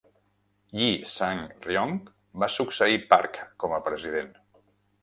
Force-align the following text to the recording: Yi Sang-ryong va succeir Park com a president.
Yi 0.79 0.87
Sang-ryong 1.15 1.93
va 2.45 2.51
succeir 2.57 2.99
Park 3.13 3.43
com 3.65 3.79
a 3.79 3.83
president. 3.93 4.35